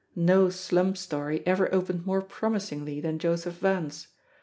[0.15, 4.07] No slum story ever opened more promisingly than Joseph Vance.